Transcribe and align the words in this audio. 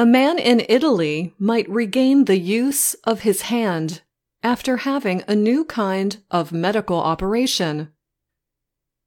A 0.00 0.06
man 0.06 0.38
in 0.38 0.64
Italy 0.66 1.34
might 1.38 1.68
regain 1.68 2.24
the 2.24 2.38
use 2.38 2.94
of 3.04 3.20
his 3.20 3.42
hand 3.42 4.00
after 4.42 4.78
having 4.78 5.22
a 5.28 5.36
new 5.36 5.62
kind 5.66 6.22
of 6.30 6.52
medical 6.52 6.96
operation. 6.96 7.92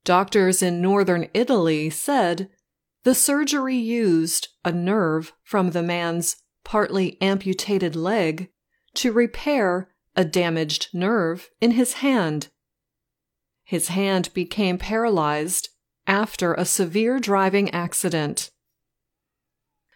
Doctors 0.04 0.62
in 0.62 0.84
northern 0.84 1.30
Italy 1.34 1.90
said 1.90 2.48
the 3.06 3.16
surgery 3.16 3.76
used 3.76 4.50
a 4.64 4.72
nerve 4.72 5.34
from 5.42 5.72
the 5.72 5.82
man's 5.82 6.36
partly 6.64 7.20
amputated 7.20 7.96
leg 7.96 8.52
to 8.94 9.12
repair 9.12 9.90
a 10.16 10.24
damaged 10.24 10.90
nerve 10.94 11.50
in 11.60 11.72
his 11.72 11.94
hand. 11.94 12.50
His 13.64 13.88
hand 13.88 14.32
became 14.36 14.78
paralyzed 14.78 15.70
after 16.06 16.54
a 16.54 16.66
severe 16.66 17.18
driving 17.18 17.72
accident. 17.72 18.52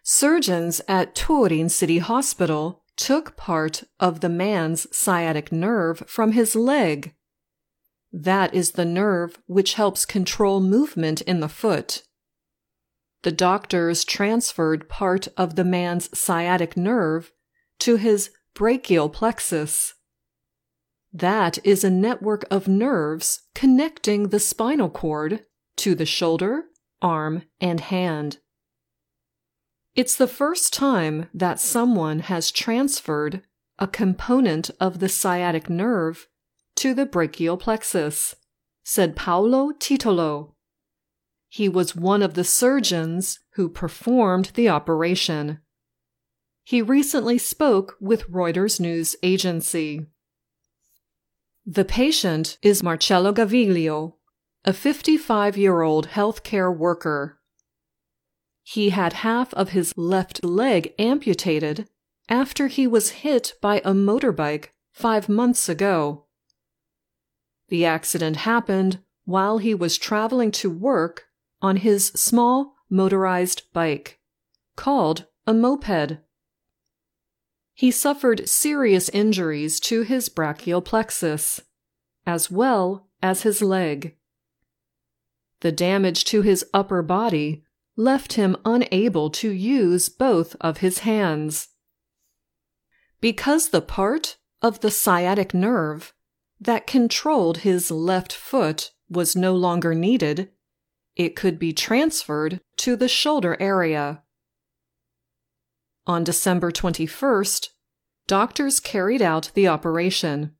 Surgeons 0.10 0.80
at 0.88 1.14
Turin 1.16 1.68
City 1.68 1.98
Hospital 1.98 2.82
took 2.96 3.36
part 3.36 3.84
of 4.00 4.22
the 4.22 4.30
man's 4.30 4.88
sciatic 4.96 5.52
nerve 5.52 6.02
from 6.08 6.32
his 6.32 6.56
leg. 6.56 7.14
That 8.14 8.54
is 8.54 8.72
the 8.72 8.86
nerve 8.86 9.38
which 9.48 9.74
helps 9.74 10.06
control 10.06 10.62
movement 10.62 11.20
in 11.24 11.42
the 11.42 11.50
foot. 11.50 12.04
The 13.24 13.34
doctors 13.34 14.06
transferred 14.06 14.88
part 14.88 15.28
of 15.36 15.58
the 15.58 15.66
man's 15.66 16.18
sciatic 16.18 16.78
nerve 16.78 17.34
to 17.80 17.98
his 17.98 18.30
brachial 18.54 19.10
plexus. 19.10 19.94
That 21.12 21.60
is 21.66 21.84
a 21.84 21.90
network 21.90 22.46
of 22.50 22.70
nerves 22.70 23.42
connecting 23.54 24.30
the 24.30 24.40
spinal 24.40 24.90
cord 24.90 25.44
to 25.76 25.96
the 25.96 26.06
shoulder, 26.06 26.64
arm, 27.02 27.42
and 27.60 27.82
hand. 27.82 28.38
It's 29.98 30.16
the 30.16 30.28
first 30.28 30.74
time 30.74 31.28
that 31.34 31.60
someone 31.60 32.20
has 32.20 32.52
transferred 32.52 33.42
a 33.80 33.88
component 33.88 34.70
of 34.80 35.00
the 35.00 35.10
sciatic 35.10 35.72
nerve 35.72 36.28
to 36.76 36.94
the 36.94 37.08
brachial 37.08 37.58
plexus, 37.58 38.36
said 38.84 39.16
Paolo 39.16 39.72
Titolo. 39.72 40.54
He 41.50 41.68
was 41.68 41.96
one 41.96 42.22
of 42.22 42.36
the 42.36 42.44
surgeons 42.44 43.40
who 43.54 43.70
performed 43.70 44.52
the 44.54 44.70
operation. 44.70 45.62
He 46.64 46.84
recently 46.84 47.40
spoke 47.40 47.96
with 48.00 48.30
Reuters 48.30 48.80
News 48.80 49.16
Agency. 49.24 50.06
The 51.66 51.86
patient 51.86 52.60
is 52.62 52.84
Marcello 52.84 53.34
Gaviglio, 53.34 54.14
a 54.64 54.74
55 54.74 55.58
year 55.58 55.82
old 55.82 56.10
healthcare 56.10 56.76
worker. 56.76 57.37
He 58.70 58.90
had 58.90 59.14
half 59.24 59.54
of 59.54 59.70
his 59.70 59.94
left 59.96 60.44
leg 60.44 60.94
amputated 61.00 61.88
after 62.28 62.68
he 62.68 62.86
was 62.86 63.24
hit 63.24 63.54
by 63.62 63.78
a 63.78 63.94
motorbike 63.94 64.72
five 64.92 65.30
months 65.30 65.70
ago. 65.70 66.26
The 67.70 67.86
accident 67.86 68.36
happened 68.36 69.00
while 69.24 69.60
he 69.60 69.74
was 69.74 69.98
traveling 69.98 70.52
to 70.52 70.70
work 70.70 71.28
on 71.62 71.78
his 71.78 72.08
small 72.08 72.76
motorized 72.90 73.72
bike, 73.72 74.20
called 74.76 75.28
a 75.46 75.54
moped. 75.54 76.18
He 77.74 77.90
suffered 77.90 78.50
serious 78.50 79.08
injuries 79.08 79.80
to 79.80 80.02
his 80.02 80.28
brachial 80.28 80.82
plexus, 80.82 81.62
as 82.26 82.52
well 82.52 83.08
as 83.24 83.44
his 83.44 83.62
leg. 83.62 84.18
The 85.62 85.72
damage 85.72 86.26
to 86.26 86.42
his 86.42 86.66
upper 86.74 87.02
body 87.02 87.64
left 87.98 88.34
him 88.34 88.56
unable 88.64 89.30
to 89.32 89.50
use 89.50 90.08
both 90.08 90.56
of 90.62 90.78
his 90.78 91.00
hands. 91.00 91.70
Because 93.20 93.70
the 93.70 93.82
part 93.82 94.38
of 94.62 94.80
the 94.80 94.92
sciatic 94.92 95.54
nerve 95.54 96.14
that 96.60 96.88
controlled 96.88 97.60
his 97.60 97.92
left 97.92 98.32
foot 98.32 98.92
was 99.10 99.36
no 99.36 99.56
longer 99.56 99.94
needed, 99.96 100.50
it 101.16 101.36
could 101.36 101.58
be 101.58 101.74
transferred 101.74 102.62
to 102.78 102.96
the 102.96 103.08
shoulder 103.08 103.58
area. 103.60 104.22
On 106.06 106.24
December 106.24 106.72
21st, 106.72 107.70
doctors 108.28 108.80
carried 108.80 109.22
out 109.22 109.52
the 109.56 109.68
operation. 109.68 110.56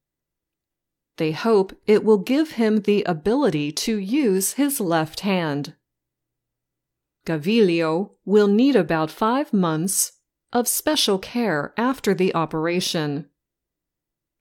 They 1.18 1.32
hope 1.32 1.78
it 1.86 2.04
will 2.04 2.18
give 2.18 2.52
him 2.52 2.82
the 2.82 3.04
ability 3.04 3.72
to 3.72 3.98
use 3.98 4.54
his 4.54 4.80
left 4.80 5.22
hand. 5.22 5.76
Gaviglio 7.28 8.12
will 8.24 8.48
need 8.48 8.76
about 8.76 9.12
five 9.12 9.52
months 9.52 10.14
of 10.54 10.68
special 10.68 11.20
care 11.20 11.74
after 11.78 12.14
the 12.14 12.34
operation. 12.34 13.30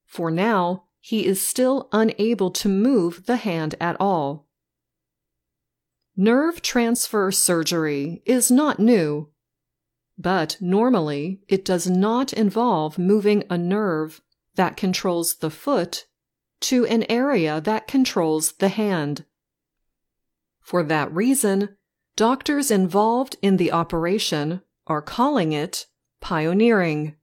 For 0.05 0.31
now, 0.31 0.85
he 1.01 1.27
is 1.27 1.47
still 1.47 1.89
unable 1.93 2.51
to 2.53 2.69
move 2.69 3.27
the 3.27 3.39
hand 3.39 3.75
at 3.81 3.97
all. 4.01 4.47
Nerve 6.17 6.63
transfer 6.63 7.33
surgery 7.33 8.23
is 8.25 8.51
not 8.51 8.79
new, 8.79 9.31
but 10.17 10.57
normally 10.61 11.43
it 11.49 11.65
does 11.65 11.91
not 11.91 12.33
involve 12.33 12.99
moving 12.99 13.43
a 13.51 13.59
nerve 13.59 14.23
that 14.55 14.77
controls 14.77 15.37
the 15.37 15.51
foot 15.51 16.07
to 16.61 16.87
an 16.87 17.05
area 17.11 17.61
that 17.61 17.89
controls 17.89 18.53
the 18.53 18.69
hand. 18.69 19.25
For 20.61 20.83
that 20.85 21.13
reason, 21.13 21.76
doctors 22.17 22.71
involved 22.71 23.37
in 23.43 23.59
the 23.59 23.71
operation 23.71 24.63
are 24.87 25.03
calling 25.03 25.53
it 25.53 25.87
pioneering. 26.21 27.15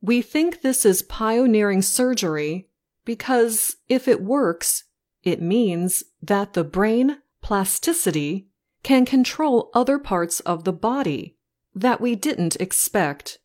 We 0.00 0.22
think 0.22 0.62
this 0.62 0.86
is 0.86 1.02
pioneering 1.02 1.82
surgery 1.82 2.68
because 3.04 3.76
if 3.88 4.08
it 4.08 4.22
works, 4.22 4.84
it 5.22 5.42
means 5.42 6.04
that 6.22 6.52
the 6.52 6.64
brain 6.64 7.18
plasticity 7.42 8.48
can 8.82 9.04
control 9.04 9.70
other 9.74 9.98
parts 9.98 10.40
of 10.40 10.64
the 10.64 10.72
body 10.72 11.36
that 11.74 12.00
we 12.00 12.14
didn't 12.14 12.56
expect, 12.56 13.38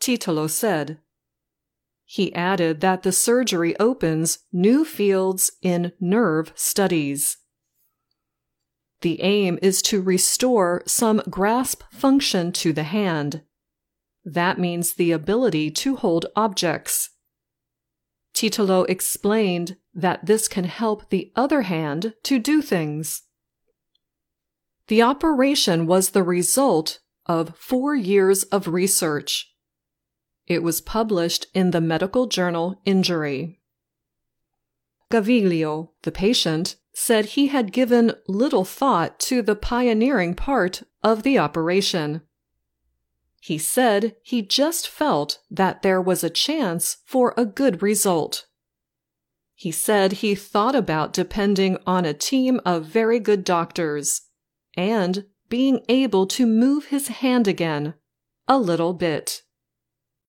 Titolo 0.00 0.46
said. 0.48 0.98
He 2.04 2.34
added 2.34 2.80
that 2.80 3.02
the 3.02 3.12
surgery 3.12 3.78
opens 3.78 4.40
new 4.52 4.84
fields 4.84 5.52
in 5.62 5.92
nerve 6.00 6.52
studies. 6.54 7.38
The 9.00 9.20
aim 9.22 9.58
is 9.62 9.80
to 9.82 10.02
restore 10.02 10.82
some 10.86 11.22
grasp 11.30 11.82
function 11.92 12.52
to 12.52 12.72
the 12.72 12.82
hand. 12.82 13.42
That 14.24 14.58
means 14.58 14.94
the 14.94 15.12
ability 15.12 15.70
to 15.70 15.96
hold 15.96 16.26
objects. 16.34 17.10
Titolo 18.34 18.84
explained 18.84 19.76
that 19.94 20.26
this 20.26 20.48
can 20.48 20.64
help 20.64 21.10
the 21.10 21.32
other 21.34 21.62
hand 21.62 22.14
to 22.24 22.38
do 22.38 22.60
things. 22.60 23.22
The 24.88 25.02
operation 25.02 25.86
was 25.86 26.10
the 26.10 26.22
result 26.22 27.00
of 27.26 27.56
four 27.56 27.94
years 27.94 28.44
of 28.44 28.68
research. 28.68 29.52
It 30.46 30.62
was 30.62 30.80
published 30.80 31.46
in 31.52 31.72
the 31.72 31.80
medical 31.80 32.26
journal 32.26 32.80
Injury. 32.84 33.60
Gaviglio, 35.10 35.90
the 36.02 36.12
patient, 36.12 36.76
said 36.98 37.26
he 37.26 37.46
had 37.46 37.72
given 37.72 38.12
little 38.26 38.64
thought 38.64 39.20
to 39.20 39.40
the 39.40 39.54
pioneering 39.54 40.34
part 40.34 40.82
of 41.04 41.22
the 41.22 41.38
operation. 41.38 42.20
He 43.40 43.56
said 43.56 44.16
he 44.20 44.42
just 44.42 44.88
felt 44.88 45.38
that 45.48 45.82
there 45.82 46.02
was 46.02 46.24
a 46.24 46.28
chance 46.28 46.96
for 47.06 47.34
a 47.36 47.46
good 47.46 47.82
result. 47.82 48.46
He 49.54 49.70
said 49.70 50.14
he 50.14 50.34
thought 50.34 50.74
about 50.74 51.12
depending 51.12 51.78
on 51.86 52.04
a 52.04 52.12
team 52.12 52.60
of 52.66 52.86
very 52.86 53.20
good 53.20 53.44
doctors 53.44 54.22
and 54.76 55.24
being 55.48 55.84
able 55.88 56.26
to 56.26 56.46
move 56.46 56.86
his 56.86 57.08
hand 57.08 57.46
again 57.46 57.94
a 58.48 58.58
little 58.58 58.92
bit. 58.92 59.42